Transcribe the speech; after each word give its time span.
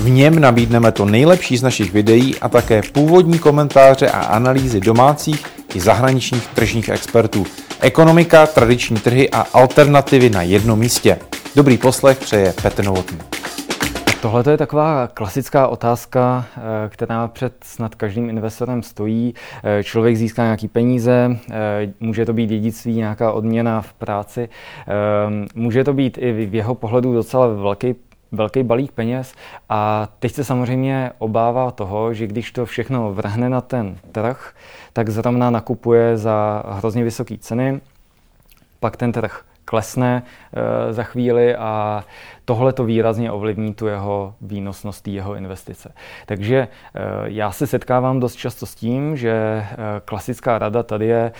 V 0.00 0.10
něm 0.10 0.38
nabídneme 0.38 0.92
to 0.92 1.04
nejlepší 1.04 1.56
z 1.56 1.62
našich 1.62 1.92
videí 1.92 2.38
a 2.38 2.48
také 2.48 2.82
původní 2.92 3.38
komentáře 3.38 4.10
a 4.10 4.20
analýzy 4.20 4.80
domácích 4.80 5.46
i 5.74 5.80
zahraničních 5.80 6.46
tržních 6.46 6.88
expertů. 6.88 7.46
Ekonomika, 7.80 8.46
tradiční 8.46 8.96
trhy 8.96 9.30
a 9.30 9.40
alternativy 9.52 10.30
na 10.30 10.42
jednom 10.42 10.78
místě. 10.78 11.18
Dobrý 11.56 11.78
poslech 11.78 12.18
přeje 12.18 12.54
Petr 12.62 12.84
Novotný. 12.84 13.18
Tohle 14.22 14.44
je 14.50 14.56
taková 14.56 15.06
klasická 15.06 15.68
otázka, 15.68 16.44
eh, 16.56 16.60
která 16.88 17.28
před 17.28 17.52
snad 17.64 17.94
každým 17.94 18.30
investorem 18.30 18.82
stojí. 18.82 19.34
Eh, 19.64 19.84
člověk 19.84 20.16
získá 20.16 20.42
nějaký 20.42 20.68
peníze, 20.68 21.36
eh, 21.50 21.92
může 22.00 22.26
to 22.26 22.32
být 22.32 22.46
dědictví, 22.46 22.96
nějaká 22.96 23.32
odměna 23.32 23.80
v 23.80 23.92
práci, 23.92 24.48
může 25.54 25.84
to 25.84 25.92
být 25.92 26.18
i 26.20 26.46
v 26.46 26.54
jeho 26.54 26.74
pohledu 26.74 27.14
docela 27.14 27.46
velký 27.46 27.94
velký 28.32 28.62
balík 28.62 28.92
peněz 28.92 29.34
a 29.68 30.08
teď 30.18 30.32
se 30.32 30.44
samozřejmě 30.44 31.10
obává 31.18 31.70
toho, 31.70 32.14
že 32.14 32.26
když 32.26 32.52
to 32.52 32.66
všechno 32.66 33.14
vrhne 33.14 33.48
na 33.48 33.60
ten 33.60 33.96
trh, 34.12 34.54
tak 34.92 35.08
zrovna 35.08 35.50
nakupuje 35.50 36.16
za 36.16 36.62
hrozně 36.68 37.04
vysoké 37.04 37.38
ceny, 37.38 37.80
pak 38.80 38.96
ten 38.96 39.12
trh 39.12 39.44
klesne 39.64 40.22
e, 40.22 40.92
za 40.92 41.02
chvíli 41.02 41.56
a 41.56 42.04
tohle 42.44 42.72
to 42.72 42.84
výrazně 42.84 43.30
ovlivní 43.30 43.74
tu 43.74 43.86
jeho 43.86 44.34
výnosnost, 44.40 45.08
jeho 45.08 45.34
investice. 45.34 45.92
Takže 46.26 46.56
e, 46.56 46.68
já 47.24 47.52
se 47.52 47.66
setkávám 47.66 48.20
dost 48.20 48.34
často 48.34 48.66
s 48.66 48.74
tím, 48.74 49.16
že 49.16 49.30
e, 49.30 49.66
klasická 50.04 50.58
rada 50.58 50.82
tady 50.82 51.06
je, 51.06 51.32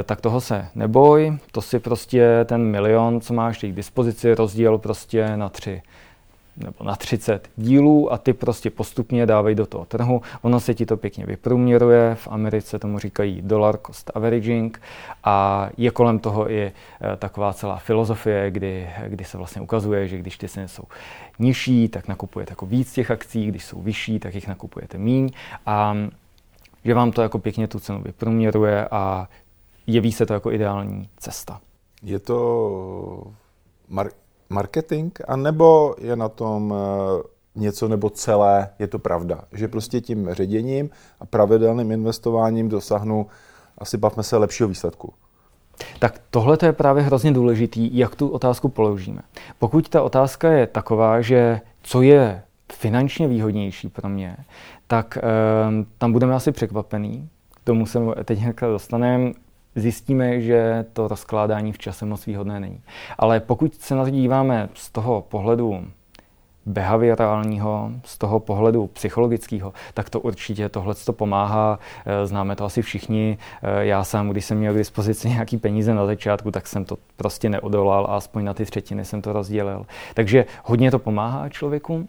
e, 0.00 0.02
tak 0.02 0.20
toho 0.20 0.40
se 0.40 0.66
neboj, 0.74 1.38
to 1.52 1.62
si 1.62 1.78
prostě 1.78 2.44
ten 2.44 2.62
milion, 2.62 3.20
co 3.20 3.34
máš 3.34 3.58
k 3.58 3.72
dispozici, 3.72 4.34
rozděl 4.34 4.78
prostě 4.78 5.36
na 5.36 5.48
tři 5.48 5.82
nebo 6.58 6.84
na 6.84 6.96
30 6.96 7.48
dílů 7.56 8.12
a 8.12 8.18
ty 8.18 8.32
prostě 8.32 8.70
postupně 8.70 9.26
dávají 9.26 9.54
do 9.54 9.66
toho 9.66 9.84
trhu. 9.84 10.22
Ono 10.42 10.60
se 10.60 10.74
ti 10.74 10.86
to 10.86 10.96
pěkně 10.96 11.26
vyprůměruje, 11.26 12.14
v 12.14 12.28
Americe 12.28 12.78
tomu 12.78 12.98
říkají 12.98 13.42
dollar 13.42 13.78
cost 13.86 14.10
averaging 14.14 14.80
a 15.24 15.68
je 15.76 15.90
kolem 15.90 16.18
toho 16.18 16.50
i 16.50 16.62
eh, 16.62 16.72
taková 17.16 17.52
celá 17.52 17.76
filozofie, 17.76 18.50
kdy, 18.50 18.88
kdy 19.08 19.24
se 19.24 19.38
vlastně 19.38 19.62
ukazuje, 19.62 20.08
že 20.08 20.18
když 20.18 20.38
ty 20.38 20.48
ceny 20.48 20.68
jsou 20.68 20.84
nižší, 21.38 21.88
tak 21.88 22.08
nakupujete 22.08 22.52
jako 22.52 22.66
víc 22.66 22.92
těch 22.92 23.10
akcí, 23.10 23.46
když 23.46 23.64
jsou 23.64 23.82
vyšší, 23.82 24.18
tak 24.18 24.34
jich 24.34 24.48
nakupujete 24.48 24.98
míň 24.98 25.30
a 25.66 25.96
že 26.84 26.94
vám 26.94 27.12
to 27.12 27.22
jako 27.22 27.38
pěkně 27.38 27.68
tu 27.68 27.80
cenu 27.80 28.02
vyprůměruje 28.02 28.88
a 28.90 29.28
jeví 29.86 30.12
se 30.12 30.26
to 30.26 30.34
jako 30.34 30.52
ideální 30.52 31.08
cesta. 31.16 31.60
Je 32.02 32.18
to 32.18 33.32
mar- 33.90 34.10
marketing, 34.50 35.12
anebo 35.28 35.94
je 35.98 36.16
na 36.16 36.28
tom 36.28 36.74
eh, 36.76 37.22
něco 37.54 37.88
nebo 37.88 38.10
celé, 38.10 38.70
je 38.78 38.86
to 38.86 38.98
pravda. 38.98 39.44
Že 39.52 39.68
prostě 39.68 40.00
tím 40.00 40.28
ředěním 40.30 40.90
a 41.20 41.26
pravidelným 41.26 41.92
investováním 41.92 42.68
dosáhnu, 42.68 43.26
asi 43.78 43.96
bavme 43.96 44.22
se, 44.22 44.36
lepšího 44.36 44.68
výsledku. 44.68 45.12
Tak 45.98 46.20
tohle 46.30 46.58
je 46.62 46.72
právě 46.72 47.02
hrozně 47.02 47.32
důležitý, 47.32 47.96
jak 47.96 48.14
tu 48.14 48.28
otázku 48.28 48.68
položíme. 48.68 49.22
Pokud 49.58 49.88
ta 49.88 50.02
otázka 50.02 50.52
je 50.52 50.66
taková, 50.66 51.20
že 51.20 51.60
co 51.82 52.02
je 52.02 52.42
finančně 52.72 53.28
výhodnější 53.28 53.88
pro 53.88 54.08
mě, 54.08 54.36
tak 54.86 55.18
um, 55.68 55.86
tam 55.98 56.12
budeme 56.12 56.34
asi 56.34 56.52
překvapený. 56.52 57.28
K 57.54 57.60
tomu 57.64 57.86
se 57.86 57.98
teď 58.24 58.38
dostaneme 58.60 59.32
zjistíme, 59.80 60.40
že 60.40 60.84
to 60.92 61.08
rozkládání 61.08 61.72
v 61.72 61.78
čase 61.78 62.06
moc 62.06 62.26
výhodné 62.26 62.60
není. 62.60 62.80
Ale 63.18 63.40
pokud 63.40 63.74
se 63.74 63.94
na 63.94 64.04
to 64.04 64.10
díváme 64.10 64.68
z 64.74 64.90
toho 64.90 65.22
pohledu 65.28 65.84
behaviorálního, 66.68 67.90
z 68.04 68.18
toho 68.18 68.40
pohledu 68.40 68.86
psychologického, 68.86 69.72
tak 69.94 70.10
to 70.10 70.20
určitě 70.20 70.68
tohle 70.68 70.94
to 70.94 71.12
pomáhá. 71.12 71.78
Eh, 72.06 72.26
známe 72.26 72.56
to 72.56 72.64
asi 72.64 72.82
všichni. 72.82 73.38
Eh, 73.62 73.84
já 73.84 74.04
sám, 74.04 74.28
když 74.30 74.44
jsem 74.44 74.58
měl 74.58 74.74
k 74.74 74.76
dispozici 74.76 75.28
nějaký 75.38 75.56
peníze 75.56 75.94
na 75.94 76.06
začátku, 76.06 76.50
tak 76.50 76.66
jsem 76.66 76.84
to 76.84 76.96
prostě 77.16 77.48
neodolal 77.48 78.04
a 78.04 78.16
aspoň 78.16 78.44
na 78.44 78.54
ty 78.54 78.64
třetiny 78.64 79.04
jsem 79.04 79.22
to 79.22 79.32
rozdělil. 79.32 79.86
Takže 80.14 80.46
hodně 80.64 80.90
to 80.90 80.98
pomáhá 80.98 81.48
člověku. 81.48 82.08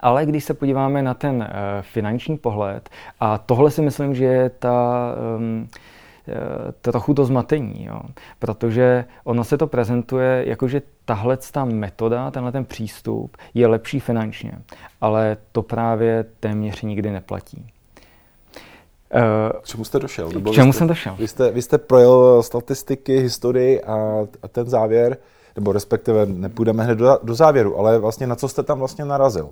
Ale 0.00 0.26
když 0.26 0.44
se 0.44 0.54
podíváme 0.54 1.02
na 1.02 1.14
ten 1.14 1.36
uh, 1.36 1.46
finanční 1.80 2.36
pohled, 2.36 2.90
a 3.20 3.38
tohle 3.38 3.70
si 3.70 3.82
myslím, 3.82 4.14
že 4.14 4.24
je 4.24 4.50
ta 4.50 5.08
um, 5.36 5.68
Eh, 5.68 5.68
trochu 6.80 7.14
to 7.14 7.24
zmatení, 7.24 7.84
jo. 7.84 8.00
protože 8.38 9.04
ono 9.24 9.44
se 9.44 9.58
to 9.58 9.66
prezentuje 9.66 10.44
jako, 10.46 10.68
že 10.68 10.82
tahle 11.04 11.38
ta 11.52 11.64
metoda, 11.64 12.30
tenhle 12.30 12.52
ten 12.52 12.64
přístup 12.64 13.36
je 13.54 13.66
lepší 13.66 14.00
finančně, 14.00 14.52
ale 15.00 15.36
to 15.52 15.62
právě 15.62 16.24
téměř 16.40 16.82
nikdy 16.82 17.10
neplatí. 17.10 17.66
K 19.62 19.66
čemu 19.66 19.84
jste 19.84 19.98
došel? 19.98 20.30
K 20.30 20.52
čemu 20.52 20.72
jste, 20.72 20.78
jsem 20.78 20.88
došel? 20.88 21.16
Vy 21.18 21.28
jste, 21.28 21.50
vy 21.50 21.62
jste 21.62 21.78
projel 21.78 22.42
statistiky, 22.42 23.18
historii 23.18 23.82
a, 23.82 24.26
a 24.42 24.48
ten 24.48 24.66
závěr, 24.66 25.16
nebo 25.56 25.72
respektive 25.72 26.26
nepůjdeme 26.26 26.84
hned 26.84 26.98
do, 26.98 27.18
do 27.22 27.34
závěru, 27.34 27.78
ale 27.78 27.98
vlastně 27.98 28.26
na 28.26 28.36
co 28.36 28.48
jste 28.48 28.62
tam 28.62 28.78
vlastně 28.78 29.04
narazil? 29.04 29.50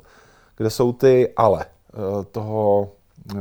Kde 0.56 0.70
jsou 0.70 0.92
ty 0.92 1.32
ale 1.36 1.64
eh, 1.64 2.24
toho 2.24 2.88
eh, 3.30 3.38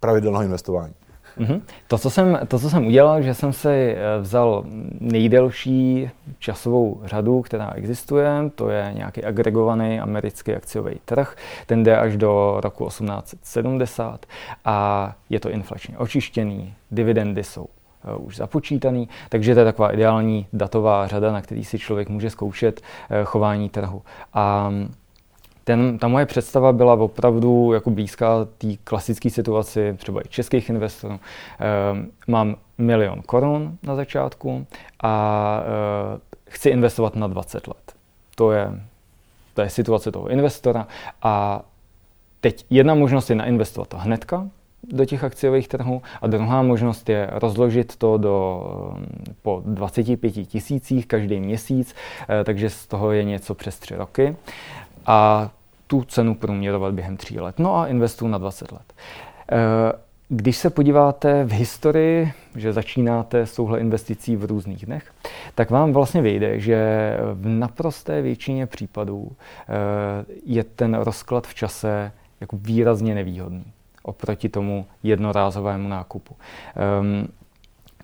pravidelného 0.00 0.44
investování? 0.44 0.94
Mm-hmm. 1.38 1.60
To, 1.88 1.98
co 1.98 2.10
jsem, 2.10 2.38
to, 2.48 2.58
co 2.58 2.70
jsem 2.70 2.86
udělal, 2.86 3.22
že 3.22 3.34
jsem 3.34 3.52
si 3.52 3.68
eh, 3.68 3.96
vzal 4.20 4.64
nejdelší 5.00 6.10
časovou 6.38 7.00
řadu, 7.04 7.42
která 7.42 7.72
existuje, 7.74 8.28
to 8.54 8.70
je 8.70 8.90
nějaký 8.94 9.24
agregovaný 9.24 10.00
americký 10.00 10.52
akciový 10.52 11.00
trh, 11.04 11.36
ten 11.66 11.82
jde 11.82 11.96
až 11.96 12.16
do 12.16 12.56
roku 12.60 12.86
1870 12.86 14.26
a 14.64 15.12
je 15.30 15.40
to 15.40 15.50
inflačně 15.50 15.98
očištěný, 15.98 16.74
dividendy 16.90 17.44
jsou 17.44 17.66
eh, 18.04 18.16
už 18.16 18.36
započítaný, 18.36 19.08
takže 19.28 19.54
to 19.54 19.60
je 19.60 19.64
taková 19.64 19.94
ideální 19.94 20.46
datová 20.52 21.06
řada, 21.06 21.32
na 21.32 21.42
který 21.42 21.64
si 21.64 21.78
člověk 21.78 22.08
může 22.08 22.30
zkoušet 22.30 22.80
eh, 23.10 23.24
chování 23.24 23.68
trhu. 23.68 24.02
A 24.34 24.72
ten, 25.64 25.98
ta 25.98 26.08
moje 26.08 26.26
představa 26.26 26.72
byla 26.72 26.94
opravdu 26.94 27.72
jako 27.72 27.90
blízká 27.90 28.44
té 28.58 28.68
klasické 28.84 29.30
situaci 29.30 29.94
třeba 29.96 30.20
i 30.20 30.28
českých 30.28 30.68
investorů. 30.68 31.14
E, 31.14 31.20
mám 32.26 32.56
milion 32.78 33.22
korun 33.22 33.78
na 33.82 33.94
začátku 33.94 34.66
a 35.02 35.62
e, 35.62 36.50
chci 36.50 36.68
investovat 36.68 37.16
na 37.16 37.26
20 37.26 37.66
let. 37.68 37.94
To 38.34 38.52
je, 38.52 38.80
to 39.54 39.62
je 39.62 39.70
situace 39.70 40.12
toho 40.12 40.28
investora 40.28 40.86
a 41.22 41.62
teď 42.40 42.66
jedna 42.70 42.94
možnost 42.94 43.30
je 43.30 43.36
nainvestovat 43.36 43.88
to 43.88 43.98
hnedka, 43.98 44.48
do 44.92 45.04
těch 45.04 45.24
akciových 45.24 45.68
trhů 45.68 46.02
a 46.22 46.26
druhá 46.26 46.62
možnost 46.62 47.08
je 47.08 47.28
rozložit 47.32 47.96
to 47.96 48.18
do, 48.18 48.64
po 49.42 49.62
25 49.66 50.30
tisících 50.30 51.06
každý 51.06 51.40
měsíc, 51.40 51.94
eh, 52.28 52.44
takže 52.44 52.70
z 52.70 52.86
toho 52.86 53.12
je 53.12 53.24
něco 53.24 53.54
přes 53.54 53.78
tři 53.78 53.94
roky 53.94 54.36
a 55.06 55.50
tu 55.86 56.04
cenu 56.04 56.34
průměrovat 56.34 56.94
během 56.94 57.16
tří 57.16 57.40
let. 57.40 57.58
No 57.58 57.76
a 57.76 57.86
investuju 57.86 58.30
na 58.30 58.38
20 58.38 58.72
let. 58.72 58.92
Eh, 59.52 59.56
když 60.28 60.56
se 60.56 60.70
podíváte 60.70 61.44
v 61.44 61.52
historii, 61.52 62.32
že 62.56 62.72
začínáte 62.72 63.46
s 63.46 63.54
touhle 63.54 63.80
investicí 63.80 64.36
v 64.36 64.44
různých 64.44 64.86
dnech, 64.86 65.12
tak 65.54 65.70
vám 65.70 65.92
vlastně 65.92 66.22
vyjde, 66.22 66.60
že 66.60 67.10
v 67.34 67.48
naprosté 67.48 68.22
většině 68.22 68.66
případů 68.66 69.32
eh, 69.32 70.24
je 70.46 70.64
ten 70.64 70.94
rozklad 70.94 71.46
v 71.46 71.54
čase 71.54 72.12
jako 72.40 72.56
výrazně 72.56 73.14
nevýhodný 73.14 73.64
oproti 74.04 74.48
tomu 74.48 74.86
jednorázovému 75.02 75.88
nákupu. 75.88 76.36
Ehm, 76.76 77.28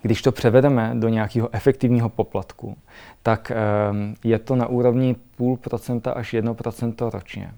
když 0.01 0.21
to 0.21 0.31
převedeme 0.31 0.91
do 0.95 1.09
nějakého 1.09 1.49
efektivního 1.51 2.09
poplatku, 2.09 2.77
tak 3.23 3.51
ehm, 3.51 4.15
je 4.23 4.39
to 4.39 4.55
na 4.55 4.67
úrovni 4.67 5.15
půl 5.35 5.57
procenta 5.57 6.11
až 6.11 6.33
1% 6.33 7.09
ročně. 7.09 7.51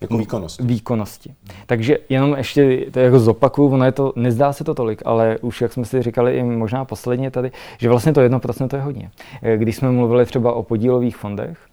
Jako 0.00 0.18
výkonnosti. 0.18 0.62
Výkonnosti. 0.62 1.34
Takže 1.66 1.98
jenom 2.08 2.34
ještě 2.36 2.86
to 2.90 3.00
jako 3.00 3.18
zopakuju, 3.18 3.72
ono 3.72 3.84
je 3.84 3.92
to, 3.92 4.12
nezdá 4.16 4.52
se 4.52 4.64
to 4.64 4.74
tolik, 4.74 5.02
ale 5.04 5.38
už 5.38 5.60
jak 5.60 5.72
jsme 5.72 5.84
si 5.84 6.02
říkali 6.02 6.38
i 6.38 6.42
možná 6.42 6.84
posledně 6.84 7.30
tady, 7.30 7.52
že 7.78 7.88
vlastně 7.88 8.12
to 8.12 8.20
1% 8.20 8.76
je 8.76 8.82
hodně. 8.82 9.10
Eh, 9.42 9.56
když 9.56 9.76
jsme 9.76 9.90
mluvili 9.90 10.26
třeba 10.26 10.52
o 10.52 10.62
podílových 10.62 11.16
fondech, 11.16 11.58
eh, 11.66 11.67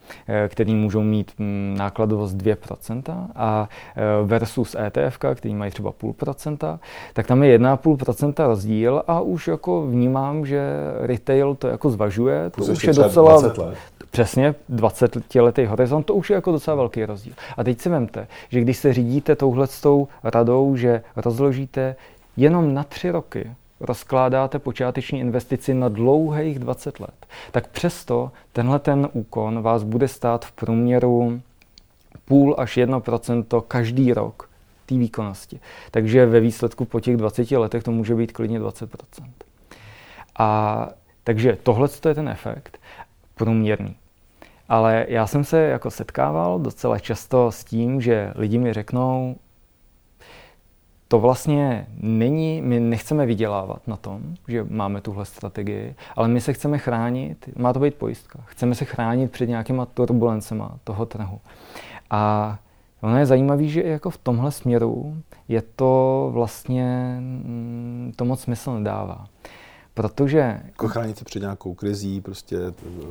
který 0.48 0.75
můžou 0.75 1.02
mít 1.02 1.31
mm, 1.38 1.75
nákladovost 1.78 2.36
2% 2.36 3.28
a 3.36 3.69
eh, 3.96 4.02
versus 4.24 4.75
ETF, 4.75 5.18
který 5.36 5.56
mají 5.56 5.72
třeba 5.72 5.92
půl 5.92 6.13
procenta, 6.13 6.80
tak 7.13 7.28
tam 7.28 7.44
je 7.44 7.60
1,5% 7.60 8.48
rozdíl 8.48 9.04
a 9.07 9.22
už 9.22 9.48
jako 9.48 9.88
vnímám, 9.88 10.46
že 10.46 10.72
retail 11.00 11.56
to 11.56 11.68
jako 11.68 11.90
zvažuje, 11.90 12.50
to 12.50 12.63
už 12.63 12.84
je 12.84 12.94
docela, 12.94 13.42
20 13.42 13.57
let. 13.57 13.78
Přesně 14.12 14.56
20 14.69 15.36
letý 15.36 15.66
horizont, 15.66 16.04
to 16.04 16.13
už 16.13 16.30
je 16.30 16.34
jako 16.34 16.52
docela 16.52 16.75
velký 16.75 17.06
rozdíl. 17.06 17.34
A 17.57 17.63
teď 17.63 17.81
si 17.81 17.90
vemte, 17.90 18.28
že 18.50 18.62
když 18.62 18.78
se 18.78 18.94
řídíte 18.94 19.36
touhle 19.36 19.68
radou, 20.24 20.75
že 20.75 21.02
rozložíte 21.16 21.96
jenom 22.38 22.74
na 22.74 22.84
tři 22.84 23.12
roky, 23.12 23.52
rozkládáte 23.86 24.60
počáteční 24.60 25.20
investici 25.20 25.74
na 25.74 25.90
dlouhých 25.90 26.60
20 26.60 27.00
let, 27.00 27.26
tak 27.52 27.68
přesto 27.68 28.32
tenhle 28.54 28.80
ten 28.80 29.10
úkon 29.14 29.62
vás 29.62 29.84
bude 29.84 30.08
stát 30.08 30.46
v 30.46 30.52
průměru 30.52 31.42
půl 32.26 32.56
až 32.58 32.78
1% 32.78 33.62
každý 33.68 34.14
rok 34.14 34.50
té 34.86 34.96
výkonnosti. 34.96 35.60
Takže 35.92 36.26
ve 36.26 36.40
výsledku 36.40 36.86
po 36.86 37.00
těch 37.00 37.18
20 37.18 37.52
letech 37.52 37.84
to 37.84 37.92
může 37.92 38.16
být 38.16 38.32
klidně 38.32 38.60
20% 38.60 38.88
A 40.40 40.90
takže 41.24 41.58
tohle 41.64 41.90
je 42.08 42.16
ten 42.16 42.30
efekt 42.30 42.78
průměrný. 43.36 43.96
Ale 44.70 45.06
já 45.10 45.28
jsem 45.28 45.44
se 45.44 45.60
jako 45.60 45.92
setkával 45.92 46.60
docela 46.60 47.00
často 47.00 47.52
s 47.52 47.64
tím, 47.64 48.02
že 48.02 48.34
lidi 48.36 48.58
mi 48.58 48.74
řeknou, 48.74 49.36
to 51.16 51.20
vlastně 51.20 51.88
není, 52.02 52.62
my 52.62 52.80
nechceme 52.80 53.26
vydělávat 53.26 53.88
na 53.88 53.98
tom, 53.98 54.22
že 54.48 54.66
máme 54.70 55.02
tuhle 55.02 55.26
strategii, 55.26 55.96
ale 56.16 56.28
my 56.28 56.42
se 56.42 56.54
chceme 56.54 56.78
chránit, 56.78 57.50
má 57.58 57.74
to 57.74 57.80
být 57.80 57.96
pojistka, 57.96 58.40
chceme 58.46 58.76
se 58.76 58.86
chránit 58.86 59.32
před 59.32 59.50
nějakýma 59.50 59.86
turbulencema 59.86 60.78
toho 60.84 61.06
trhu. 61.06 61.40
A 62.10 62.58
ono 63.02 63.18
je 63.18 63.26
zajímavé, 63.26 63.64
že 63.64 63.84
jako 63.84 64.10
v 64.10 64.18
tomhle 64.18 64.52
směru 64.52 65.16
je 65.48 65.64
to 65.76 66.30
vlastně, 66.34 67.18
mm, 67.20 68.14
to 68.16 68.26
moc 68.26 68.42
smysl 68.42 68.74
nedává. 68.74 69.26
Protože... 69.95 70.59
Jako 70.65 70.88
chránit 70.88 71.18
se 71.18 71.25
před 71.25 71.39
nějakou 71.39 71.74
krizí, 71.74 72.21
prostě 72.21 72.57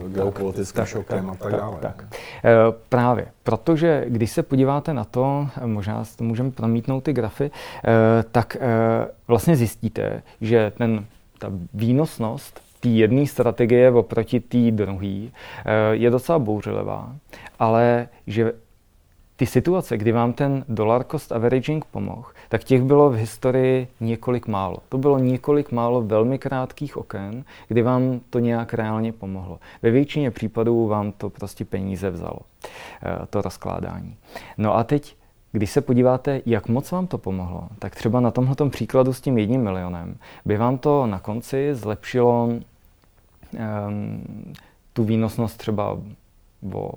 geopolitickým 0.08 0.84
šokem 0.84 1.26
tak, 1.26 1.34
a 1.34 1.36
tak, 1.36 1.50
tak 1.50 1.60
dále. 1.60 1.76
Tak. 1.80 2.04
E, 2.44 2.54
právě, 2.88 3.26
protože 3.42 4.04
když 4.08 4.30
se 4.30 4.42
podíváte 4.42 4.94
na 4.94 5.04
to, 5.04 5.48
možná 5.64 6.04
to 6.16 6.24
můžeme 6.24 6.50
promítnout 6.50 7.00
ty 7.00 7.12
grafy, 7.12 7.44
e, 7.44 7.50
tak 8.22 8.56
e, 8.56 8.60
vlastně 9.28 9.56
zjistíte, 9.56 10.22
že 10.40 10.72
ten, 10.78 11.04
ta 11.38 11.52
výnosnost 11.74 12.60
té 12.80 12.88
jedné 12.88 13.26
strategie 13.26 13.90
oproti 13.90 14.40
té 14.40 14.70
druhé 14.70 15.30
je 15.92 16.10
docela 16.10 16.38
bouřlivá, 16.38 17.16
ale 17.58 18.08
že 18.26 18.52
ty 19.36 19.46
situace, 19.46 19.96
kdy 19.96 20.12
vám 20.12 20.32
ten 20.32 20.64
dollar 20.68 21.04
cost 21.04 21.32
averaging 21.32 21.84
pomohl, 21.84 22.28
tak 22.48 22.64
těch 22.64 22.82
bylo 22.82 23.10
v 23.10 23.14
historii 23.14 23.88
několik 24.00 24.46
málo. 24.46 24.76
To 24.88 24.98
bylo 24.98 25.18
několik 25.18 25.72
málo 25.72 26.02
velmi 26.02 26.38
krátkých 26.38 26.96
oken, 26.96 27.44
kdy 27.68 27.82
vám 27.82 28.20
to 28.30 28.38
nějak 28.38 28.74
reálně 28.74 29.12
pomohlo. 29.12 29.58
Ve 29.82 29.90
většině 29.90 30.30
případů 30.30 30.86
vám 30.86 31.12
to 31.12 31.30
prostě 31.30 31.64
peníze 31.64 32.10
vzalo, 32.10 32.38
eh, 33.02 33.26
to 33.30 33.42
rozkládání. 33.42 34.16
No 34.58 34.76
a 34.76 34.84
teď 34.84 35.16
když 35.52 35.70
se 35.70 35.80
podíváte, 35.80 36.42
jak 36.46 36.68
moc 36.68 36.90
vám 36.90 37.06
to 37.06 37.18
pomohlo, 37.18 37.68
tak 37.78 37.94
třeba 37.94 38.20
na 38.20 38.30
tomhle 38.30 38.70
příkladu 38.70 39.12
s 39.12 39.20
tím 39.20 39.38
jedním 39.38 39.62
milionem 39.62 40.18
by 40.44 40.56
vám 40.56 40.78
to 40.78 41.06
na 41.06 41.18
konci 41.18 41.74
zlepšilo 41.74 42.44
um, 42.44 42.62
tu 44.92 45.04
výnosnost 45.04 45.58
třeba 45.58 45.98
o 46.72 46.92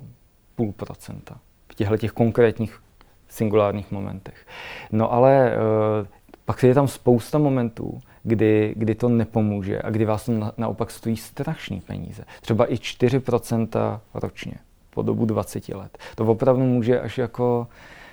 půl 0.56 0.72
procenta 0.72 1.38
těchto 1.78 1.96
těch 1.96 2.12
konkrétních 2.12 2.80
singulárních 3.28 3.90
momentech. 3.90 4.46
No 4.92 5.12
ale 5.12 5.52
uh, 6.00 6.06
pak 6.44 6.62
je 6.62 6.74
tam 6.74 6.88
spousta 6.88 7.38
momentů, 7.38 7.98
kdy, 8.22 8.74
kdy 8.76 8.94
to 8.94 9.08
nepomůže 9.08 9.82
a 9.82 9.90
kdy 9.90 10.04
vás 10.04 10.24
to 10.24 10.32
na, 10.32 10.52
naopak 10.56 10.90
stojí 10.90 11.16
strašný 11.16 11.80
peníze. 11.80 12.24
Třeba 12.40 12.72
i 12.72 12.74
4% 12.74 14.00
ročně 14.14 14.54
po 14.90 15.02
dobu 15.02 15.24
20 15.24 15.68
let. 15.68 15.98
To 16.14 16.24
opravdu 16.24 16.64
může 16.64 17.00
až 17.00 17.18
jako 17.18 17.66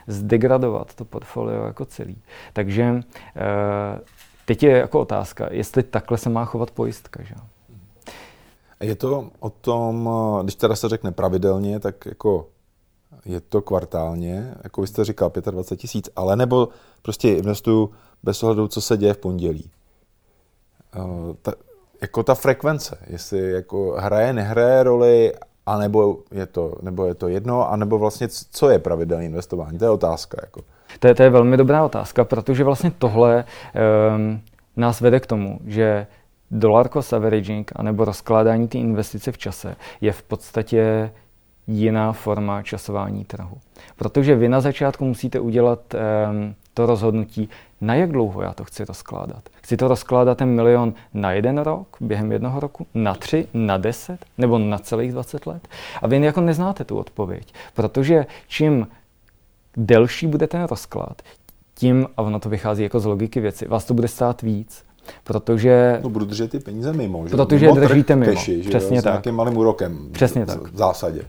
zdegradovat 0.08 0.94
to 0.94 1.06
portfolio 1.06 1.66
jako 1.66 1.86
celý. 1.86 2.22
Takže 2.54 2.92
uh, 2.92 3.02
teď 4.46 4.64
je 4.64 4.72
jako 4.72 5.00
otázka, 5.00 5.48
jestli 5.52 5.84
takhle 5.84 6.18
se 6.18 6.30
má 6.30 6.46
chovat 6.46 6.72
pojistka. 6.72 7.24
Že? 7.24 7.36
Je 8.80 8.96
to 8.96 9.30
o 9.40 9.50
tom, 9.50 10.10
eh, 10.40 10.44
když 10.44 10.56
teda 10.56 10.76
se 10.76 10.90
řekne 10.90 11.12
pravidelně, 11.12 11.80
tak 11.80 12.06
jako 12.06 12.48
je 13.25 13.42
to 13.42 13.62
kvartálně, 13.62 14.54
jako 14.63 14.81
vy 14.81 14.88
jste 14.88 15.06
říkal, 15.06 15.31
25 15.52 15.81
tisíc, 15.81 16.10
ale 16.16 16.36
nebo 16.36 16.69
prostě 17.02 17.34
investuju 17.34 17.92
bez 18.24 18.44
ohledu, 18.44 18.68
co 18.68 18.81
se 18.81 18.98
děje 18.98 19.13
v 19.13 19.18
pondělí. 19.18 19.72
Uh, 20.98 21.36
ta, 21.42 21.54
jako 22.02 22.24
ta 22.24 22.36
frekvence, 22.36 22.98
jestli 23.07 23.52
jako 23.52 23.96
hraje, 24.00 24.34
nehraje 24.34 24.84
roli, 24.84 25.34
anebo 25.66 26.18
je 26.31 26.46
to, 26.46 26.75
nebo 26.81 27.06
je 27.06 27.16
to 27.16 27.28
jedno, 27.28 27.72
anebo 27.72 28.00
vlastně 28.00 28.28
co 28.52 28.69
je 28.69 28.80
pravidelné 28.80 29.25
investování, 29.25 29.78
to 29.78 29.86
je 29.86 29.90
otázka. 29.90 30.38
Jako. 30.42 30.62
To, 31.00 31.08
je, 31.08 31.16
to 31.16 31.24
je 31.24 31.30
velmi 31.30 31.58
dobrá 31.58 31.86
otázka, 31.86 32.25
protože 32.25 32.63
vlastně 32.63 32.92
tohle 32.98 33.46
um, 34.16 34.42
nás 34.75 35.01
vede 35.01 35.19
k 35.19 35.28
tomu, 35.28 35.60
že 35.66 36.08
dollar 36.51 36.90
cost 36.90 37.13
averaging, 37.13 37.72
anebo 37.75 38.06
rozkládání 38.06 38.68
té 38.68 38.78
investice 38.78 39.31
v 39.31 39.38
čase 39.38 39.75
je 40.01 40.12
v 40.12 40.24
podstatě 40.24 41.12
jiná 41.68 42.14
forma 42.14 42.62
časování 42.62 43.26
trhu. 43.26 43.58
Protože 43.96 44.36
vy 44.36 44.50
na 44.50 44.62
začátku 44.62 45.06
musíte 45.06 45.40
udělat 45.40 45.80
um, 45.94 46.56
to 46.74 46.86
rozhodnutí, 46.86 47.50
na 47.82 47.96
jak 47.96 48.12
dlouho 48.12 48.42
já 48.42 48.54
to 48.54 48.64
chci 48.64 48.86
rozkládat. 48.86 49.44
Chci 49.62 49.78
to 49.78 49.88
rozkládat 49.88 50.38
ten 50.38 50.50
milion 50.50 50.94
na 51.14 51.32
jeden 51.32 51.58
rok, 51.58 51.98
během 52.00 52.32
jednoho 52.32 52.60
roku, 52.60 52.88
na 52.94 53.14
tři, 53.14 53.48
na 53.54 53.78
deset, 53.78 54.26
nebo 54.38 54.58
na 54.58 54.78
celých 54.78 55.12
20 55.12 55.48
let. 55.48 55.68
A 56.02 56.08
vy 56.08 56.26
jako 56.26 56.42
neznáte 56.42 56.84
tu 56.84 56.98
odpověď, 56.98 57.54
protože 57.74 58.26
čím 58.48 58.88
delší 59.78 60.28
bude 60.28 60.48
ten 60.48 60.64
rozklad, 60.64 61.22
tím, 61.76 62.08
a 62.18 62.22
ono 62.22 62.40
to 62.40 62.50
vychází 62.50 62.84
jako 62.84 63.00
z 63.00 63.06
logiky 63.06 63.40
věci, 63.40 63.68
vás 63.68 63.86
to 63.86 63.94
bude 63.94 64.08
stát 64.08 64.42
víc. 64.42 64.84
Protože... 65.24 66.00
No 66.04 66.10
budu 66.10 66.26
držet 66.26 66.52
ty 66.52 66.60
peníze 66.60 66.94
mimo, 66.94 67.28
že? 67.28 67.32
Protože 67.32 67.68
mimo 67.68 67.80
držíte 67.80 68.16
mimo. 68.16 68.32
Keši, 68.32 68.64
že 68.64 68.70
Přesně 68.70 68.98
jo? 68.98 69.02
tak. 69.02 69.12
S 69.12 69.14
nějakým 69.14 69.36
malým 69.36 69.58
úrokem. 69.58 70.10
Přesně 70.12 70.46
tak. 70.46 70.72
V 70.72 70.78
zásadě. 70.78 71.22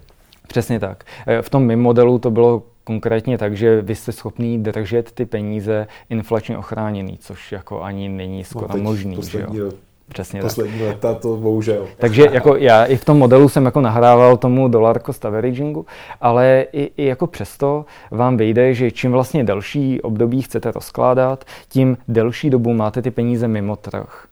Přesně 0.47 0.81
tak. 0.81 1.05
E, 1.27 1.43
v 1.43 1.51
tom 1.51 1.67
mým 1.67 1.81
modelu 1.81 2.19
to 2.19 2.31
bylo 2.31 2.63
konkrétně 2.85 3.39
tak, 3.39 3.57
že 3.57 3.83
vy 3.83 3.95
jste 3.95 4.13
schopný 4.13 4.63
držet 4.63 5.13
ty 5.13 5.27
peníze 5.27 5.87
inflačně 6.11 6.59
ochráněný, 6.59 7.19
což 7.21 7.53
jako 7.53 7.83
ani 7.83 8.09
není 8.09 8.45
skoro 8.45 8.77
no, 8.77 8.83
možný. 8.83 9.17
Že 9.23 9.47
jo? 9.55 9.71
Přesně 10.09 10.41
poslední 10.41 10.79
tak. 10.79 10.89
leta 10.89 11.15
to 11.15 11.37
bohužel. 11.37 11.87
Takže 11.97 12.27
jako 12.33 12.57
já 12.57 12.85
i 12.85 12.97
v 12.97 13.05
tom 13.05 13.19
modelu 13.19 13.49
jsem 13.49 13.65
jako 13.65 13.81
nahrával 13.81 14.37
tomu 14.37 14.69
dollar 14.69 15.03
cost 15.03 15.25
averagingu, 15.25 15.87
ale 16.21 16.67
i, 16.73 16.91
i 16.97 17.05
jako 17.07 17.27
přesto 17.27 17.85
vám 18.11 18.37
vyjde, 18.37 18.75
že 18.75 18.91
čím 18.91 19.13
vlastně 19.13 19.45
delší 19.45 20.01
období 20.01 20.43
chcete 20.43 20.71
rozkládat, 20.71 21.45
tím 21.69 21.99
delší 22.09 22.51
dobu 22.51 22.73
máte 22.73 23.03
ty 23.03 23.11
peníze 23.11 23.49
mimo 23.49 23.77
trh 23.77 24.27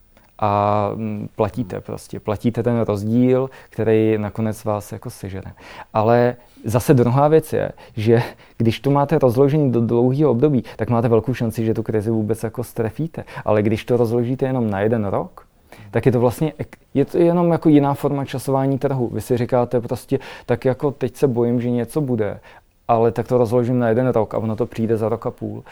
a 0.45 0.91
mm, 0.95 1.29
platíte 1.37 1.81
prostě. 1.81 2.21
Platíte 2.21 2.63
ten 2.63 2.81
rozdíl, 2.81 3.51
který 3.71 4.19
nakonec 4.19 4.65
vás 4.65 4.93
jako 4.93 5.11
sežere. 5.11 5.53
Ale 5.93 6.37
zase 6.65 6.95
druhá 6.95 7.29
věc 7.29 7.53
je, 7.53 7.71
že 7.97 8.23
když 8.59 8.81
to 8.81 8.91
máte 8.91 9.19
rozložení 9.19 9.73
do 9.73 9.81
dlouhého 9.81 10.31
období, 10.31 10.65
tak 10.77 10.91
máte 10.91 11.09
velkou 11.09 11.35
šanci, 11.35 11.65
že 11.65 11.75
tu 11.75 11.83
krizi 11.83 12.11
vůbec 12.11 12.43
jako 12.43 12.65
strefíte. 12.65 13.25
Ale 13.45 13.63
když 13.63 13.85
to 13.85 13.97
rozložíte 13.97 14.47
jenom 14.47 14.71
na 14.71 14.81
jeden 14.81 15.05
rok, 15.05 15.47
tak 15.91 16.07
je 16.07 16.13
to 16.13 16.21
vlastně 16.21 16.53
je 16.95 17.05
to 17.05 17.19
jenom 17.19 17.53
jako 17.53 17.69
jiná 17.69 17.95
forma 17.95 18.25
časování 18.25 18.79
trhu. 18.79 19.11
Vy 19.13 19.21
si 19.21 19.37
říkáte 19.37 19.81
prostě, 19.81 20.19
tak 20.47 20.65
jako 20.65 20.91
teď 20.91 21.17
se 21.17 21.29
bojím, 21.29 21.61
že 21.61 21.71
něco 21.71 22.01
bude, 22.01 22.41
ale 22.89 23.13
tak 23.13 23.29
to 23.29 23.39
rozložím 23.39 23.79
na 23.79 23.89
jeden 23.89 24.09
rok 24.09 24.35
a 24.35 24.39
ono 24.39 24.57
to 24.57 24.67
přijde 24.67 24.97
za 24.97 25.09
rok 25.09 25.27
a 25.27 25.31
půl. 25.31 25.63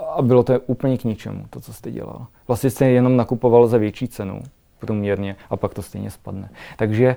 Eh, 0.00 0.04
a 0.16 0.22
bylo 0.22 0.42
to 0.42 0.60
úplně 0.60 0.98
k 0.98 1.04
ničemu, 1.04 1.44
to, 1.50 1.60
co 1.60 1.72
jste 1.72 1.90
dělal. 1.90 2.26
Vlastně 2.48 2.70
jste 2.70 2.90
jenom 2.90 3.16
nakupoval 3.16 3.66
za 3.66 3.78
větší 3.78 4.08
cenu 4.08 4.42
průměrně 4.80 5.36
a 5.50 5.56
pak 5.56 5.74
to 5.74 5.82
stejně 5.82 6.10
spadne. 6.10 6.48
Takže 6.76 7.06
e, 7.06 7.16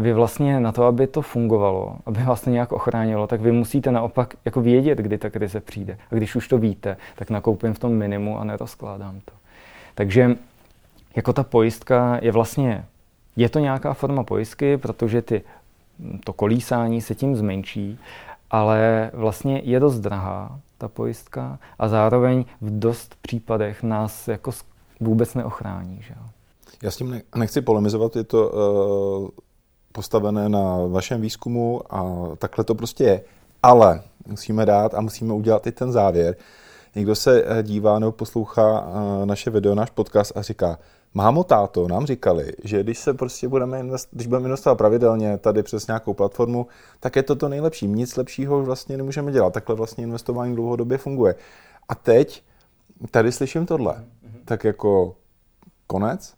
vy 0.00 0.12
vlastně 0.12 0.60
na 0.60 0.72
to, 0.72 0.84
aby 0.84 1.06
to 1.06 1.22
fungovalo, 1.22 1.96
aby 2.06 2.22
vás 2.22 2.40
to 2.40 2.50
nějak 2.50 2.72
ochránilo, 2.72 3.26
tak 3.26 3.40
vy 3.40 3.52
musíte 3.52 3.92
naopak 3.92 4.34
jako 4.44 4.60
vědět, 4.60 4.98
kdy 4.98 5.18
ta 5.18 5.30
krize 5.30 5.60
přijde. 5.60 5.98
A 6.10 6.14
když 6.14 6.36
už 6.36 6.48
to 6.48 6.58
víte, 6.58 6.96
tak 7.14 7.30
nakoupím 7.30 7.74
v 7.74 7.78
tom 7.78 7.92
minimu 7.92 8.40
a 8.40 8.44
nerozkládám 8.44 9.20
to. 9.24 9.32
Takže 9.94 10.36
jako 11.16 11.32
ta 11.32 11.42
pojistka 11.42 12.18
je 12.22 12.32
vlastně, 12.32 12.84
je 13.36 13.48
to 13.48 13.58
nějaká 13.58 13.94
forma 13.94 14.24
pojistky, 14.24 14.76
protože 14.76 15.22
ty, 15.22 15.42
to 16.24 16.32
kolísání 16.32 17.00
se 17.00 17.14
tím 17.14 17.36
zmenší, 17.36 17.98
ale 18.50 19.10
vlastně 19.14 19.60
je 19.64 19.80
dost 19.80 19.98
drahá, 19.98 20.58
ta 20.84 20.88
pojistka, 20.88 21.58
a 21.78 21.88
zároveň 21.88 22.44
v 22.60 22.78
dost 22.78 23.14
případech 23.22 23.82
nás 23.82 24.28
jako 24.28 24.50
vůbec 25.00 25.34
neochrání. 25.34 26.02
Že 26.02 26.14
jo? 26.16 26.26
Já 26.82 26.90
s 26.90 26.96
tím 26.96 27.22
nechci 27.36 27.60
polemizovat, 27.60 28.16
je 28.16 28.24
to 28.24 28.48
uh, 28.48 29.28
postavené 29.92 30.48
na 30.48 30.76
vašem 30.88 31.20
výzkumu 31.20 31.80
a 31.90 32.28
takhle 32.38 32.64
to 32.64 32.74
prostě 32.74 33.04
je. 33.04 33.20
Ale 33.62 34.02
musíme 34.26 34.66
dát 34.66 34.94
a 34.94 35.00
musíme 35.00 35.34
udělat 35.34 35.66
i 35.66 35.72
ten 35.72 35.92
závěr. 35.92 36.36
Někdo 36.94 37.14
se 37.14 37.44
eh, 37.44 37.62
dívá 37.62 37.98
nebo 37.98 38.12
poslouchá 38.12 38.86
eh, 38.86 39.26
naše 39.26 39.50
video, 39.50 39.74
náš 39.74 39.90
podcast 39.90 40.36
a 40.36 40.42
říká, 40.42 40.78
mámo, 41.14 41.44
táto, 41.44 41.88
nám 41.88 42.06
říkali, 42.06 42.52
že 42.64 42.82
když 42.82 42.98
se 42.98 43.14
prostě 43.14 43.48
budeme, 43.48 43.80
invest, 43.80 44.08
když 44.12 44.26
budeme 44.26 44.44
investovat 44.44 44.74
pravidelně 44.74 45.38
tady 45.38 45.62
přes 45.62 45.86
nějakou 45.86 46.14
platformu, 46.14 46.66
tak 47.00 47.16
je 47.16 47.22
to 47.22 47.36
to 47.36 47.48
nejlepší. 47.48 47.86
Nic 47.86 48.16
lepšího 48.16 48.62
vlastně 48.62 48.96
nemůžeme 48.96 49.32
dělat. 49.32 49.52
Takhle 49.52 49.74
vlastně 49.74 50.04
investování 50.04 50.54
dlouhodobě 50.54 50.98
funguje. 50.98 51.34
A 51.88 51.94
teď 51.94 52.44
tady 53.10 53.32
slyším 53.32 53.66
tohle. 53.66 54.04
Tak 54.44 54.64
jako 54.64 55.16
konec? 55.86 56.34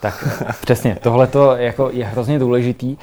Tak 0.00 0.42
přesně, 0.60 0.98
tohle 1.02 1.28
jako 1.56 1.90
je 1.92 2.04
hrozně 2.04 2.38
důležitý. 2.38 2.86
Uh, 2.86 2.98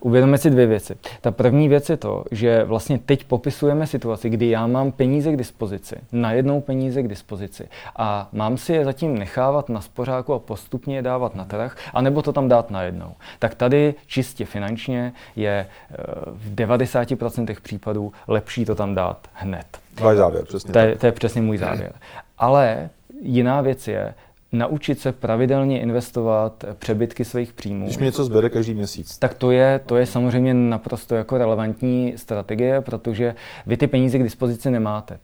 uvědomit 0.00 0.38
si 0.38 0.50
dvě 0.50 0.66
věci. 0.66 0.94
Ta 1.20 1.30
první 1.30 1.68
věc 1.68 1.90
je 1.90 1.96
to, 1.96 2.24
že 2.30 2.64
vlastně 2.64 2.98
teď 2.98 3.24
popisujeme 3.24 3.86
situaci, 3.86 4.30
kdy 4.30 4.50
já 4.50 4.66
mám 4.66 4.92
peníze 4.92 5.32
k 5.32 5.36
dispozici, 5.36 5.96
najednou 6.12 6.60
peníze 6.60 7.02
k 7.02 7.08
dispozici 7.08 7.68
a 7.96 8.28
mám 8.32 8.56
si 8.56 8.72
je 8.72 8.84
zatím 8.84 9.18
nechávat 9.18 9.68
na 9.68 9.80
spořáku 9.80 10.34
a 10.34 10.38
postupně 10.38 10.96
je 10.96 11.02
dávat 11.02 11.34
na 11.34 11.44
trh, 11.44 11.76
anebo 11.94 12.22
to 12.22 12.32
tam 12.32 12.48
dát 12.48 12.70
najednou. 12.70 13.12
Tak 13.38 13.54
tady 13.54 13.94
čistě 14.06 14.44
finančně 14.44 15.12
je 15.36 15.66
uh, 15.90 15.96
v 16.36 16.54
90% 16.54 17.56
případů 17.62 18.12
lepší 18.28 18.64
to 18.64 18.74
tam 18.74 18.94
dát 18.94 19.18
hned. 19.32 19.66
Váš 20.00 20.16
závěr, 20.16 20.44
přesně. 20.44 20.72
To 20.72 20.78
je, 20.78 20.96
to 20.96 21.06
je 21.06 21.12
přesně 21.12 21.42
můj 21.42 21.58
závěr. 21.58 21.92
Ale 22.38 22.90
jiná 23.22 23.60
věc 23.60 23.88
je, 23.88 24.14
naučit 24.52 25.00
se 25.00 25.12
pravidelně 25.12 25.80
investovat 25.80 26.64
přebytky 26.78 27.24
svých 27.24 27.52
příjmů. 27.52 27.84
Když 27.84 27.98
mi 27.98 28.04
něco 28.04 28.24
zbere 28.24 28.50
každý 28.50 28.74
měsíc. 28.74 29.18
Tak 29.18 29.34
to 29.34 29.50
je, 29.50 29.80
to 29.86 29.96
je 29.96 30.06
samozřejmě 30.06 30.54
naprosto 30.54 31.14
jako 31.14 31.38
relevantní 31.38 32.12
strategie, 32.16 32.80
protože 32.80 33.34
vy 33.66 33.76
ty 33.76 33.86
peníze 33.86 34.18
k 34.18 34.22
dispozici 34.22 34.70
nemáte 34.70 35.18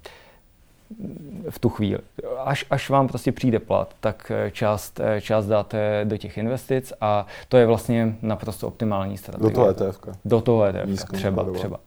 v 1.50 1.58
tu 1.58 1.68
chvíli. 1.68 1.98
Až, 2.44 2.64
až 2.70 2.90
vám 2.90 3.08
prostě 3.08 3.32
přijde 3.32 3.58
plat, 3.58 3.94
tak 4.00 4.32
část, 4.52 5.00
část 5.20 5.46
dáte 5.46 6.00
do 6.04 6.16
těch 6.16 6.38
investic 6.38 6.92
a 7.00 7.26
to 7.48 7.56
je 7.56 7.66
vlastně 7.66 8.14
naprosto 8.22 8.68
optimální 8.68 9.18
strategie. 9.18 9.50
Do 9.50 9.54
toho 9.54 9.70
ETF. 9.70 10.00
Do 10.24 10.40
toho 10.40 10.64
ETF, 10.64 11.04
třeba, 11.12 11.52
třeba. 11.52 11.80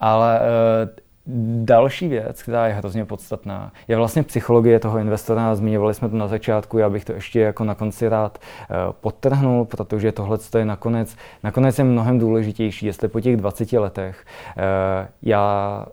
Ale 0.00 0.40
Další 1.66 2.08
věc, 2.08 2.42
která 2.42 2.66
je 2.66 2.74
hrozně 2.74 3.04
podstatná, 3.04 3.72
je 3.88 3.96
vlastně 3.96 4.22
psychologie 4.22 4.80
toho 4.80 4.98
investora. 4.98 5.54
Zmiňovali 5.54 5.94
jsme 5.94 6.08
to 6.08 6.16
na 6.16 6.26
začátku, 6.26 6.78
já 6.78 6.90
bych 6.90 7.04
to 7.04 7.12
ještě 7.12 7.40
jako 7.40 7.64
na 7.64 7.74
konci 7.74 8.08
rád 8.08 8.38
eh, 8.38 8.74
podtrhnul, 9.00 9.64
protože 9.64 10.12
tohle 10.12 10.38
je 10.58 10.64
nakonec, 10.64 11.16
nakonec 11.42 11.78
je 11.78 11.84
mnohem 11.84 12.18
důležitější, 12.18 12.86
jestli 12.86 13.08
po 13.08 13.20
těch 13.20 13.36
20 13.36 13.72
letech 13.72 14.24
eh, 14.56 15.08
já 15.22 15.86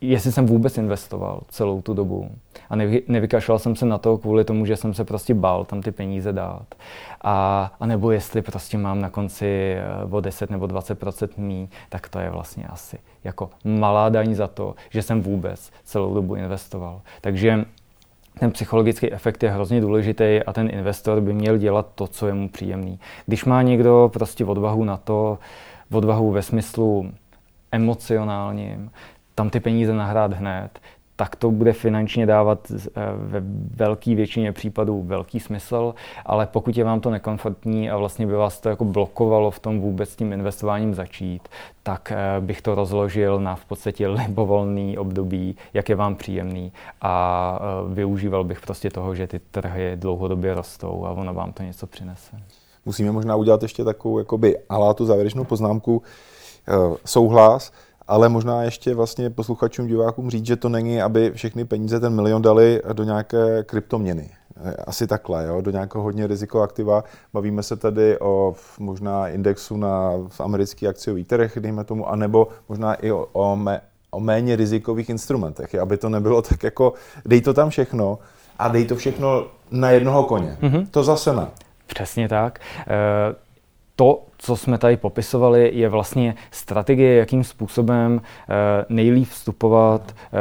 jestli 0.00 0.32
jsem 0.32 0.46
vůbec 0.46 0.78
investoval 0.78 1.40
celou 1.48 1.82
tu 1.82 1.94
dobu. 1.94 2.30
A 2.70 2.76
nevy, 2.76 3.02
nevykašlal 3.08 3.58
jsem 3.58 3.76
se 3.76 3.86
na 3.86 3.98
to 3.98 4.18
kvůli 4.18 4.44
tomu, 4.44 4.66
že 4.66 4.76
jsem 4.76 4.94
se 4.94 5.04
prostě 5.04 5.34
bál 5.34 5.64
tam 5.64 5.82
ty 5.82 5.92
peníze 5.92 6.32
dát. 6.32 6.74
A, 7.20 7.72
a 7.80 7.86
nebo 7.86 8.10
jestli 8.10 8.42
prostě 8.42 8.78
mám 8.78 9.00
na 9.00 9.10
konci 9.10 9.46
eh, 9.46 9.84
o 10.10 10.20
10 10.20 10.50
nebo 10.50 10.66
20% 10.66 11.28
mý, 11.36 11.68
tak 11.88 12.08
to 12.08 12.18
je 12.18 12.30
vlastně 12.30 12.64
asi 12.66 12.98
jako 13.24 13.50
malá 13.64 14.08
daň 14.08 14.34
za 14.34 14.46
to, 14.46 14.74
že 14.90 15.02
jsem 15.02 15.20
vůbec 15.22 15.70
celou 15.84 16.14
dobu 16.14 16.34
investoval. 16.34 17.00
Takže 17.20 17.64
ten 18.40 18.50
psychologický 18.50 19.12
efekt 19.12 19.42
je 19.42 19.50
hrozně 19.50 19.80
důležitý 19.80 20.40
a 20.46 20.52
ten 20.52 20.70
investor 20.70 21.20
by 21.20 21.32
měl 21.32 21.58
dělat 21.58 21.86
to, 21.94 22.06
co 22.06 22.26
je 22.26 22.34
mu 22.34 22.48
příjemný. 22.48 23.00
Když 23.26 23.44
má 23.44 23.62
někdo 23.62 24.10
prostě 24.12 24.44
odvahu 24.44 24.84
na 24.84 24.96
to, 24.96 25.38
odvahu 25.92 26.30
ve 26.30 26.42
smyslu 26.42 27.10
emocionálním, 27.72 28.90
tam 29.36 29.50
ty 29.50 29.60
peníze 29.60 29.94
nahrát 29.94 30.32
hned, 30.32 30.80
tak 31.16 31.36
to 31.36 31.50
bude 31.50 31.72
finančně 31.72 32.26
dávat 32.26 32.72
eh, 32.72 32.90
ve 33.16 33.42
velké 33.76 34.14
většině 34.14 34.52
případů 34.52 35.02
velký 35.02 35.40
smysl, 35.40 35.94
ale 36.26 36.46
pokud 36.46 36.76
je 36.76 36.84
vám 36.84 37.00
to 37.00 37.10
nekomfortní 37.10 37.90
a 37.90 37.96
vlastně 37.96 38.26
by 38.26 38.32
vás 38.32 38.60
to 38.60 38.68
jako 38.68 38.84
blokovalo 38.84 39.50
v 39.50 39.58
tom 39.58 39.80
vůbec 39.80 40.16
tím 40.16 40.32
investováním 40.32 40.94
začít, 40.94 41.48
tak 41.82 42.12
eh, 42.12 42.40
bych 42.40 42.62
to 42.62 42.74
rozložil 42.74 43.40
na 43.40 43.56
v 43.56 43.64
podstatě 43.64 44.08
libovolný 44.08 44.98
období, 44.98 45.56
jak 45.74 45.88
je 45.88 45.94
vám 45.94 46.16
příjemný 46.16 46.72
a 47.00 47.58
eh, 47.60 47.94
využíval 47.94 48.44
bych 48.44 48.60
prostě 48.60 48.90
toho, 48.90 49.14
že 49.14 49.26
ty 49.26 49.38
trhy 49.38 49.92
dlouhodobě 49.96 50.54
rostou 50.54 51.04
a 51.06 51.10
ono 51.10 51.34
vám 51.34 51.52
to 51.52 51.62
něco 51.62 51.86
přinese. 51.86 52.36
Musíme 52.84 53.12
možná 53.12 53.36
udělat 53.36 53.62
ještě 53.62 53.84
takovou 53.84 54.18
jakoby 54.18 54.58
alátu 54.68 55.04
závěrečnou 55.04 55.44
poznámku, 55.44 56.02
souhlas, 57.04 57.72
ale 58.08 58.28
možná 58.28 58.62
ještě 58.62 58.94
vlastně 58.94 59.30
posluchačům, 59.30 59.86
divákům 59.86 60.30
říct, 60.30 60.46
že 60.46 60.56
to 60.56 60.68
není, 60.68 61.02
aby 61.02 61.30
všechny 61.34 61.64
peníze 61.64 62.00
ten 62.00 62.14
milion 62.14 62.42
dali 62.42 62.82
do 62.92 63.04
nějaké 63.04 63.62
kryptoměny. 63.62 64.30
Asi 64.86 65.06
takhle, 65.06 65.46
jo? 65.46 65.60
do 65.60 65.70
nějakého 65.70 66.04
hodně 66.04 66.26
rizikoaktiva. 66.26 67.04
Bavíme 67.32 67.62
se 67.62 67.76
tady 67.76 68.18
o 68.18 68.54
možná 68.78 69.28
indexu 69.28 69.76
na 69.76 70.12
v 70.28 70.40
americký 70.40 70.88
akciový 70.88 71.24
trh, 71.24 71.58
dejme 71.60 71.84
tomu, 71.84 72.08
anebo 72.08 72.48
možná 72.68 72.94
i 72.94 73.12
o, 73.12 73.28
o, 73.32 73.56
mé, 73.56 73.80
o 74.10 74.20
méně 74.20 74.56
rizikových 74.56 75.08
instrumentech, 75.08 75.74
aby 75.74 75.96
to 75.96 76.08
nebylo 76.08 76.42
tak 76.42 76.62
jako, 76.62 76.92
dej 77.24 77.40
to 77.40 77.54
tam 77.54 77.70
všechno 77.70 78.18
a 78.58 78.68
dej 78.68 78.84
to 78.84 78.96
všechno 78.96 79.46
na 79.70 79.90
jednoho 79.90 80.22
koně. 80.24 80.56
Mm-hmm. 80.60 80.86
To 80.90 81.04
zase 81.04 81.32
ne. 81.32 81.46
Přesně 81.86 82.28
tak. 82.28 82.58
E- 82.88 83.45
to, 83.96 84.22
co 84.38 84.56
jsme 84.56 84.78
tady 84.78 84.96
popisovali, 84.96 85.70
je 85.74 85.88
vlastně 85.88 86.34
strategie, 86.50 87.14
jakým 87.14 87.44
způsobem 87.44 88.20
eh, 88.20 88.84
nejlíp 88.88 89.28
vstupovat 89.28 90.14
eh, 90.16 90.38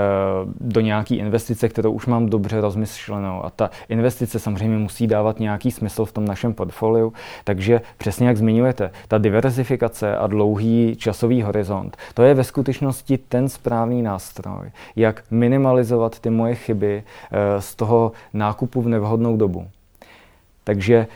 do 0.59 0.81
nějaké 0.81 1.15
investice, 1.15 1.69
kterou 1.69 1.91
už 1.91 2.05
mám 2.05 2.29
dobře 2.29 2.61
rozmyšlenou. 2.61 3.45
A 3.45 3.49
ta 3.49 3.69
investice 3.89 4.39
samozřejmě 4.39 4.77
musí 4.77 5.07
dávat 5.07 5.39
nějaký 5.39 5.71
smysl 5.71 6.05
v 6.05 6.11
tom 6.11 6.25
našem 6.25 6.53
portfoliu. 6.53 7.13
Takže 7.43 7.81
přesně 7.97 8.27
jak 8.27 8.37
zmiňujete, 8.37 8.91
ta 9.07 9.17
diverzifikace 9.17 10.17
a 10.17 10.27
dlouhý 10.27 10.95
časový 10.95 11.41
horizont, 11.41 11.97
to 12.13 12.23
je 12.23 12.33
ve 12.33 12.43
skutečnosti 12.43 13.17
ten 13.17 13.49
správný 13.49 14.01
nástroj, 14.01 14.71
jak 14.95 15.23
minimalizovat 15.31 16.19
ty 16.19 16.29
moje 16.29 16.55
chyby 16.55 17.03
eh, 17.31 17.61
z 17.61 17.75
toho 17.75 18.11
nákupu 18.33 18.81
v 18.81 18.89
nevhodnou 18.89 19.37
dobu. 19.37 19.67
Takže 20.63 21.07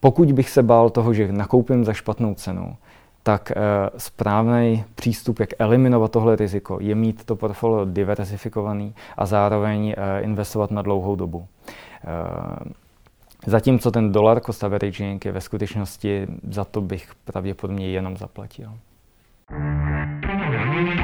pokud 0.00 0.32
bych 0.32 0.50
se 0.50 0.62
bál 0.62 0.90
toho, 0.90 1.14
že 1.14 1.32
nakoupím 1.32 1.84
za 1.84 1.92
špatnou 1.92 2.34
cenu, 2.34 2.76
tak 3.22 3.50
e, 3.50 3.54
správný 3.96 4.84
přístup, 4.94 5.40
jak 5.40 5.48
eliminovat 5.58 6.12
tohle 6.12 6.36
riziko, 6.36 6.78
je 6.80 6.94
mít 6.94 7.24
to 7.24 7.36
portfolio 7.36 7.84
diversifikovaný 7.84 8.94
a 9.16 9.26
zároveň 9.26 9.94
e, 9.96 10.20
investovat 10.20 10.70
na 10.70 10.82
dlouhou 10.82 11.16
dobu. 11.16 11.46
E, 11.46 13.50
zatímco 13.50 13.90
ten 13.90 14.12
dollar 14.12 14.40
cost 14.40 14.64
averaging 14.64 15.24
je 15.24 15.32
ve 15.32 15.40
skutečnosti, 15.40 16.26
za 16.50 16.64
to 16.64 16.80
bych 16.80 17.10
pravděpodobně 17.24 17.90
jenom 17.90 18.16
zaplatil. 18.16 18.70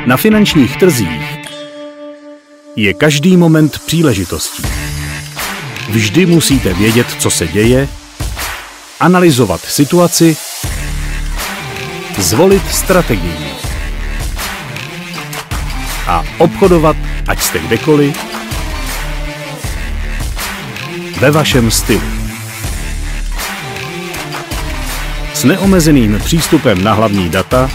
Na 0.06 0.16
finančních 0.16 0.76
trzích 0.76 1.38
je 2.76 2.94
každý 2.94 3.36
moment 3.36 3.78
příležitostí. 3.86 4.62
Vždy 5.90 6.26
musíte 6.26 6.74
vědět, 6.74 7.06
co 7.06 7.30
se 7.30 7.46
děje 7.46 7.88
analyzovat 9.04 9.60
situaci, 9.60 10.36
zvolit 12.18 12.74
strategii 12.74 13.54
a 16.06 16.24
obchodovat, 16.38 16.96
ať 17.28 17.42
jste 17.42 17.58
kdekoliv, 17.58 18.16
ve 21.20 21.30
vašem 21.30 21.70
stylu. 21.70 22.02
S 25.34 25.44
neomezeným 25.44 26.20
přístupem 26.24 26.84
na 26.84 26.92
hlavní 26.92 27.28
data 27.28 27.70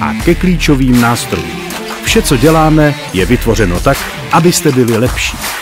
a 0.00 0.14
ke 0.24 0.34
klíčovým 0.34 1.00
nástrojům. 1.00 1.60
Vše, 2.04 2.22
co 2.22 2.36
děláme, 2.36 2.94
je 3.12 3.26
vytvořeno 3.26 3.80
tak, 3.80 3.98
abyste 4.32 4.72
byli 4.72 4.96
lepší. 4.96 5.59